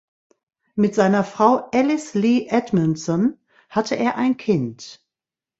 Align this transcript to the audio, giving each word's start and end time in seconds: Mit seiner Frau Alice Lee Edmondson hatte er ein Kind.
Mit 0.73 0.95
seiner 0.95 1.23
Frau 1.23 1.69
Alice 1.71 2.15
Lee 2.15 2.47
Edmondson 2.47 3.37
hatte 3.69 3.93
er 3.93 4.15
ein 4.15 4.35
Kind. 4.35 5.05